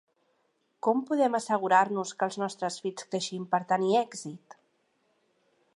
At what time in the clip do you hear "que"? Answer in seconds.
2.21-2.27